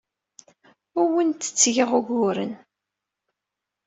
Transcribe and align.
Ur 0.99 1.07
awent-d-ttgeɣ 1.09 1.91
uguren. 1.99 2.53